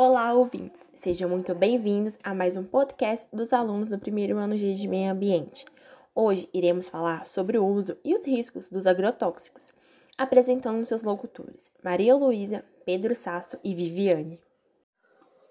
[0.00, 0.80] Olá, ouvintes!
[0.94, 5.64] Sejam muito bem-vindos a mais um podcast dos alunos do primeiro ano de Meio Ambiente.
[6.14, 9.72] Hoje iremos falar sobre o uso e os riscos dos agrotóxicos,
[10.16, 14.40] apresentando seus locutores Maria Luísa, Pedro Sasso e Viviane.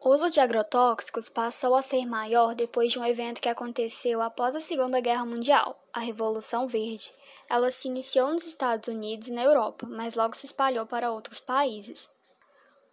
[0.00, 4.54] O uso de agrotóxicos passou a ser maior depois de um evento que aconteceu após
[4.54, 7.10] a Segunda Guerra Mundial, a Revolução Verde.
[7.50, 11.40] Ela se iniciou nos Estados Unidos e na Europa, mas logo se espalhou para outros
[11.40, 12.08] países.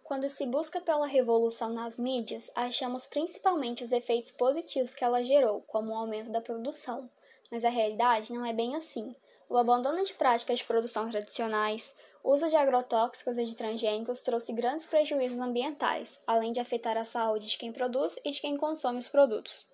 [0.04, 5.62] Quando se busca pela revolução nas mídias, achamos principalmente os efeitos positivos que ela gerou,
[5.62, 7.08] como o aumento da produção.
[7.50, 9.16] Mas a realidade não é bem assim.
[9.48, 14.84] O abandono de práticas de produção tradicionais, uso de agrotóxicos e de transgênicos trouxe grandes
[14.84, 19.08] prejuízos ambientais, além de afetar a saúde de quem produz e de quem consome os
[19.08, 19.66] produtos.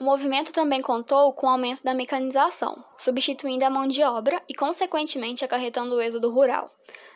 [0.00, 4.54] O movimento também contou com o aumento da mecanização, substituindo a mão de obra e,
[4.54, 6.70] consequentemente, acarretando o êxodo rural.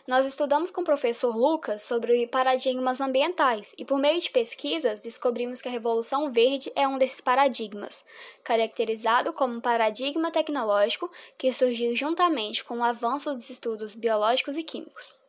[0.05, 5.61] Nós estudamos com o professor Lucas sobre paradigmas ambientais e, por meio de pesquisas, descobrimos
[5.61, 8.05] que a Revolução Verde é um desses paradigmas,
[8.43, 14.63] caracterizado como um paradigma tecnológico que surgiu juntamente com o avanço dos estudos biológicos e
[14.65, 15.22] químicos.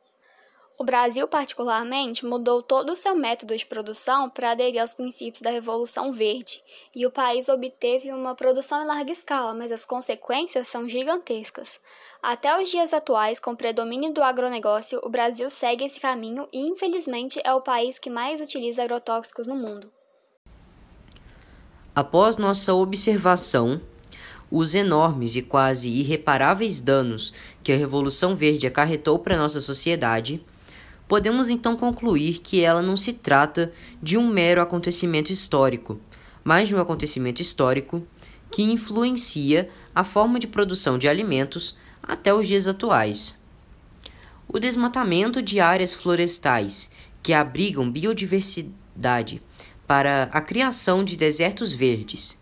[0.75, 5.51] O Brasil, particularmente, mudou todo o seu método de produção para aderir aos princípios da
[5.51, 6.63] Revolução Verde,
[6.95, 11.79] e o país obteve uma produção em larga escala, mas as consequências são gigantescas.
[12.23, 16.59] Até os dias atuais, com o predomínio do agronegócio, o Brasil segue esse caminho e,
[16.59, 19.91] infelizmente, é o país que mais utiliza agrotóxicos no mundo.
[21.95, 23.79] Após nossa observação,
[24.49, 27.31] os enormes e quase irreparáveis danos
[27.63, 30.43] que a Revolução Verde acarretou para nossa sociedade,
[31.13, 36.01] podemos então concluir que ela não se trata de um mero acontecimento histórico,
[36.43, 38.01] mas de um acontecimento histórico
[38.49, 43.39] que influencia a forma de produção de alimentos até os dias atuais.
[44.47, 46.89] O desmatamento de áreas florestais
[47.21, 49.39] que abrigam biodiversidade
[49.85, 52.41] para a criação de desertos verdes.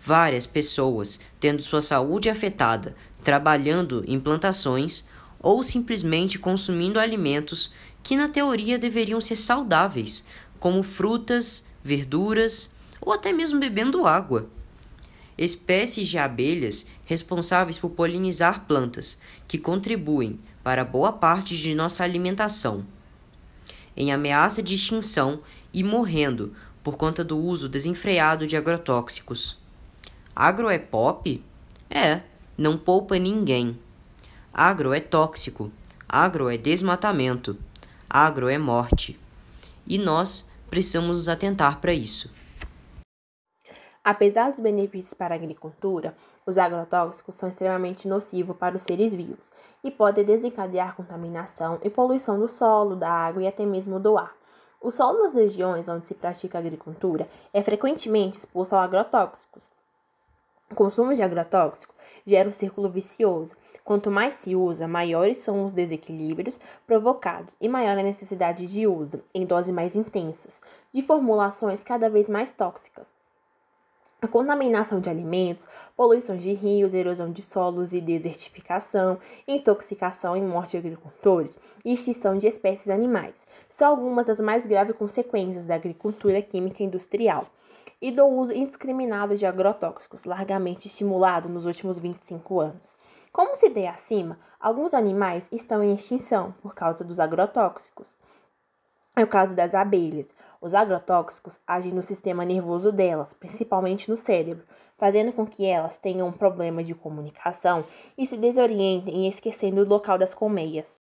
[0.00, 2.94] Várias pessoas tendo sua saúde afetada
[3.24, 5.08] trabalhando em plantações
[5.40, 7.72] ou simplesmente consumindo alimentos
[8.02, 10.24] que na teoria deveriam ser saudáveis,
[10.58, 14.48] como frutas, verduras ou até mesmo bebendo água.
[15.36, 22.84] Espécies de abelhas responsáveis por polinizar plantas, que contribuem para boa parte de nossa alimentação.
[23.96, 25.40] Em ameaça de extinção
[25.72, 29.58] e morrendo por conta do uso desenfreado de agrotóxicos.
[30.34, 31.42] Agro é pop?
[31.88, 32.22] É,
[32.56, 33.78] não poupa ninguém.
[34.52, 35.70] Agro é tóxico,
[36.08, 37.56] agro é desmatamento,
[38.08, 39.18] agro é morte.
[39.86, 42.30] E nós precisamos nos atentar para isso.
[44.02, 46.16] Apesar dos benefícios para a agricultura,
[46.46, 49.50] os agrotóxicos são extremamente nocivos para os seres vivos
[49.84, 54.34] e podem desencadear contaminação e poluição do solo, da água e até mesmo do ar.
[54.80, 59.70] O solo nas regiões onde se pratica agricultura é frequentemente exposto a agrotóxicos.
[60.70, 61.94] O consumo de agrotóxico
[62.26, 63.56] gera um círculo vicioso
[63.88, 69.22] Quanto mais se usa, maiores são os desequilíbrios provocados e maior a necessidade de uso,
[69.34, 70.60] em doses mais intensas,
[70.92, 73.10] de formulações cada vez mais tóxicas.
[74.20, 80.72] A contaminação de alimentos, poluição de rios, erosão de solos e desertificação, intoxicação e morte
[80.72, 86.42] de agricultores e extinção de espécies animais são algumas das mais graves consequências da agricultura
[86.42, 87.46] química industrial
[88.00, 92.96] e do uso indiscriminado de agrotóxicos, largamente estimulado nos últimos 25 anos.
[93.32, 98.08] Como se dê acima, alguns animais estão em extinção por causa dos agrotóxicos.
[99.16, 100.28] É o caso das abelhas.
[100.60, 104.64] Os agrotóxicos agem no sistema nervoso delas, principalmente no cérebro,
[104.96, 107.84] fazendo com que elas tenham um problema de comunicação
[108.16, 111.00] e se desorientem esquecendo o local das colmeias.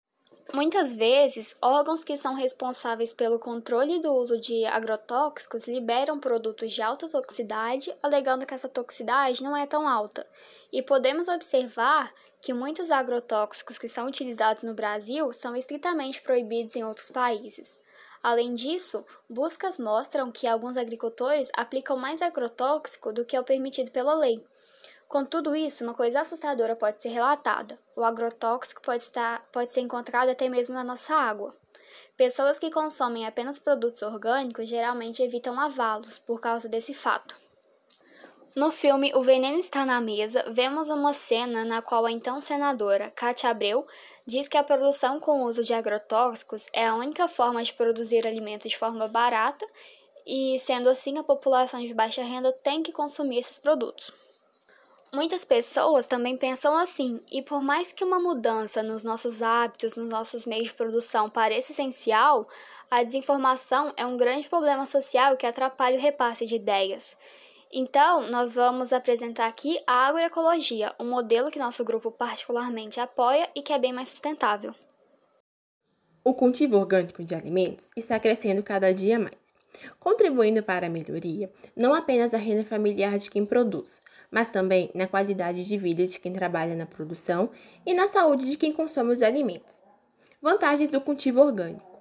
[0.53, 6.81] Muitas vezes, órgãos que são responsáveis pelo controle do uso de agrotóxicos liberam produtos de
[6.81, 10.25] alta toxicidade, alegando que essa toxicidade não é tão alta.
[10.71, 16.83] E podemos observar que muitos agrotóxicos que são utilizados no Brasil são estritamente proibidos em
[16.83, 17.79] outros países.
[18.21, 23.91] Além disso, buscas mostram que alguns agricultores aplicam mais agrotóxico do que é o permitido
[23.91, 24.45] pela lei.
[25.07, 27.77] Com tudo isso, uma coisa assustadora pode ser relatada.
[27.95, 31.55] O agrotóxico pode, estar, pode ser encontrado até mesmo na nossa água.
[32.17, 37.35] Pessoas que consomem apenas produtos orgânicos geralmente evitam lavá-los por causa desse fato.
[38.55, 43.11] No filme O Veneno Está na Mesa, vemos uma cena na qual a então senadora
[43.11, 43.85] Cátia Abreu
[44.25, 48.25] diz que a produção com o uso de agrotóxicos é a única forma de produzir
[48.25, 49.67] alimentos de forma barata
[50.25, 54.13] e, sendo assim, a população de baixa renda tem que consumir esses produtos.
[55.15, 60.09] Muitas pessoas também pensam assim, e por mais que uma mudança nos nossos hábitos, nos
[60.09, 62.45] nossos meios de produção pareça essencial,
[62.89, 67.17] A desinformação é um grande problema social que atrapalha o repasse de ideias.
[67.71, 73.61] Então, nós vamos apresentar aqui a agroecologia, um modelo que nosso grupo particularmente apoia e
[73.61, 74.73] que é bem mais sustentável.
[76.23, 79.44] O cultivo orgânico de alimentos está crescendo cada dia mais,
[79.99, 84.01] contribuindo para a melhoria não apenas da renda familiar de quem produz,
[84.31, 87.49] mas também na qualidade de vida de quem trabalha na produção
[87.85, 89.81] e na saúde de quem consome os alimentos.
[90.41, 91.95] Vantagens do cultivo orgânico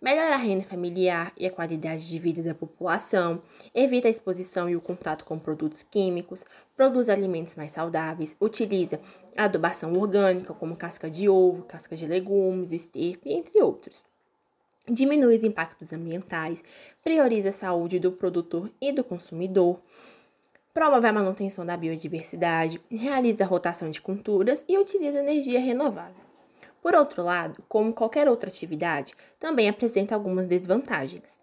[0.00, 3.42] melhora a renda familiar e a qualidade de vida da população,
[3.74, 6.44] evita a exposição e o contato com produtos químicos,
[6.76, 9.00] produz alimentos mais saudáveis, utiliza
[9.36, 14.04] adubação orgânica, como casca de ovo, casca de legumes, esterco, entre outros.
[14.88, 16.62] Diminui os impactos ambientais,
[17.04, 19.80] prioriza a saúde do produtor e do consumidor,
[20.74, 26.22] promove a manutenção da biodiversidade, realiza a rotação de culturas e utiliza energia renovável.
[26.82, 31.38] Por outro lado, como qualquer outra atividade, também apresenta algumas desvantagens.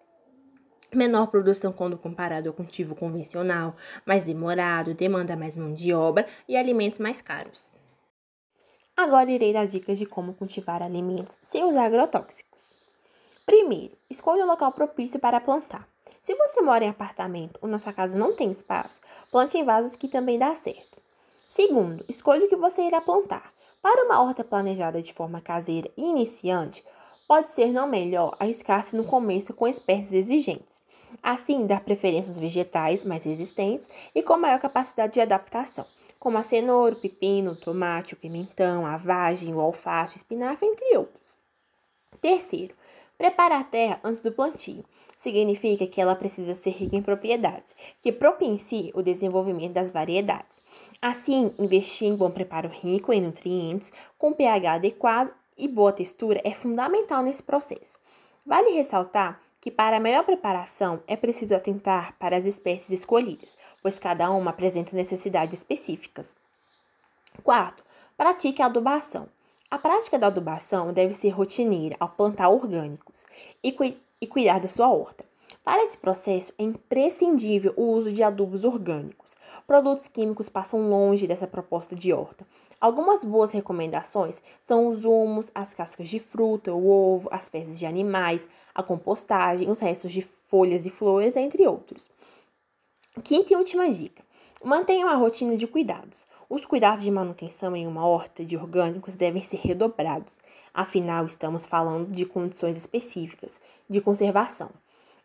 [0.93, 3.75] Menor produção quando comparado ao cultivo convencional,
[4.05, 7.69] mais demorado, demanda mais mão de obra e alimentos mais caros.
[8.97, 12.68] Agora irei dar dicas de como cultivar alimentos sem usar agrotóxicos.
[13.49, 15.87] Primeiro, escolha um local propício para plantar.
[16.21, 19.01] Se você mora em apartamento ou na sua casa não tem espaço,
[19.31, 21.01] plante em vasos que também dá certo.
[21.47, 23.51] Segundo, escolha o que você irá plantar.
[23.81, 26.85] Para uma horta planejada de forma caseira e iniciante,
[27.27, 30.79] pode ser não melhor arriscar-se no começo com espécies exigentes.
[31.23, 35.87] Assim, dar preferência aos vegetais mais resistentes e com maior capacidade de adaptação,
[36.19, 40.67] como a cenoura, o pepino, o tomate, o pimentão, a vagem, o alface, o espinafre,
[40.67, 41.35] entre outros.
[42.21, 42.75] Terceiro,
[43.19, 44.85] preparar a terra antes do plantio.
[45.17, 50.61] Significa que ela precisa ser rica em propriedades, que propiciem o desenvolvimento das variedades.
[51.01, 56.53] Assim, investir em bom preparo rico em nutrientes, com pH adequado e boa textura é
[56.53, 57.99] fundamental nesse processo.
[58.45, 63.99] Vale ressaltar que para a melhor preparação é preciso atentar para as espécies escolhidas, pois
[63.99, 66.33] cada uma apresenta necessidades específicas.
[67.43, 67.83] Quarto,
[68.15, 69.27] pratique a adubação.
[69.71, 73.23] A prática da adubação deve ser rotineira ao plantar orgânicos
[73.63, 75.23] e, cu e cuidar da sua horta.
[75.63, 79.35] Para esse processo é imprescindível o uso de adubos orgânicos.
[79.67, 82.47] Produtos químicos passam longe dessa proposta de horta.
[82.81, 87.85] Algumas boas recomendações são os humos, as cascas de fruta, o ovo, as fezes de
[87.85, 92.09] animais, a compostagem, os restos de folhas e flores, entre outros.
[93.23, 94.23] Quinta e última dica:
[94.63, 96.25] mantenha uma rotina de cuidados.
[96.49, 100.37] Os cuidados de manutenção em uma horta de orgânicos devem ser redobrados,
[100.73, 103.59] afinal, estamos falando de condições específicas
[103.89, 104.69] de conservação.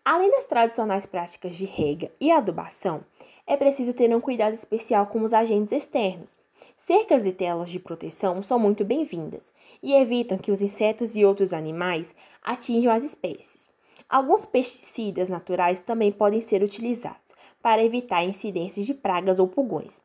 [0.05, 3.03] Além das tradicionais práticas de rega e adubação,
[3.47, 6.37] é preciso ter um cuidado especial com os agentes externos.
[6.77, 9.53] Cercas e telas de proteção são muito bem-vindas
[9.83, 13.67] e evitam que os insetos e outros animais atinjam as espécies.
[14.09, 17.34] Alguns pesticidas naturais também podem ser utilizados
[17.65, 19.99] para evitar incidências de pragas ou pulgões.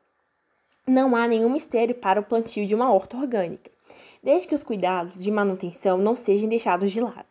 [0.88, 3.70] Não há nenhum mistério para o plantio de uma horta orgânica,
[4.24, 7.28] desde que os cuidados de manutenção não sejam deixados de lado.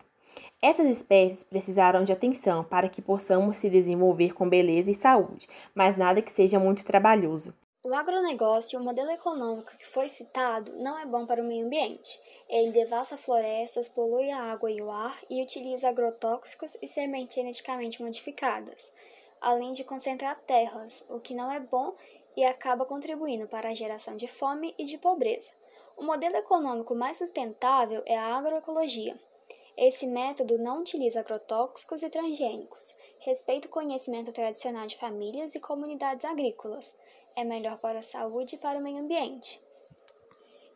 [0.61, 5.97] Essas espécies precisaram de atenção para que possamos se desenvolver com beleza e saúde, mas
[5.97, 7.55] nada que seja muito trabalhoso.
[7.83, 12.21] O agronegócio, o modelo econômico que foi citado, não é bom para o meio ambiente.
[12.51, 18.03] Ele devasta florestas, polui a água e o ar e utiliza agrotóxicos e sementes geneticamente
[18.03, 18.93] modificadas,
[19.41, 21.95] além de concentrar terras, o que não é bom
[22.37, 25.51] e acaba contribuindo para a geração de fome e de pobreza.
[25.97, 29.17] O modelo econômico mais sustentável é a agroecologia.
[29.77, 36.25] Esse método não utiliza agrotóxicos e transgênicos, respeita o conhecimento tradicional de famílias e comunidades
[36.25, 36.95] agrícolas,
[37.37, 39.63] é melhor para a saúde e para o meio ambiente.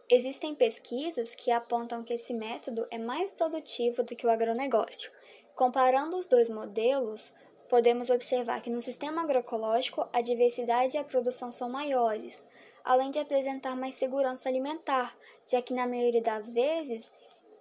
[0.09, 5.11] Existem pesquisas que apontam que esse método é mais produtivo do que o agronegócio.
[5.54, 7.33] Comparando os dois modelos,
[7.73, 12.45] podemos observar que no sistema agroecológico a diversidade e a produção são maiores,
[12.85, 17.11] além de apresentar mais segurança alimentar, já que na maioria das vezes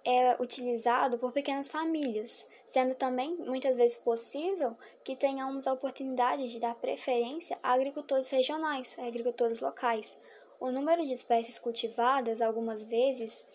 [0.03, 6.60] é utilizado por pequenas famílias, sendo também muitas vezes possível que tenhamos a oportunidade de
[6.60, 10.13] dar preferência a agricultores regionais, a agricultores locais.
[10.60, 13.46] O número de espécies cultivadas, algumas vezes,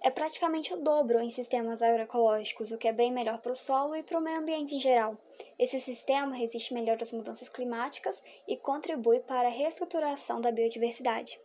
[0.00, 3.96] é praticamente o dobro em sistemas agroecológicos, o que é bem melhor para o solo
[3.96, 5.16] e para o meio ambiente em geral.
[5.58, 11.38] Esse sistema resiste melhor às mudanças climáticas e contribui para a reestruturação da biodiversidade.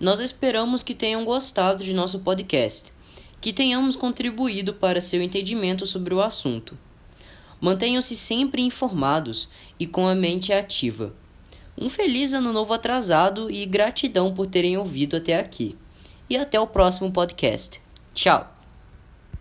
[0.00, 2.92] Nós esperamos que tenham gostado de nosso podcast,
[3.40, 6.78] que tenhamos contribuído para seu entendimento sobre o assunto.
[7.60, 11.14] Mantenham-se sempre informados e com a mente ativa.
[11.78, 15.76] Um feliz ano novo atrasado e gratidão por terem ouvido até aqui.
[16.28, 17.80] E até o próximo podcast.
[18.14, 18.55] Tchau!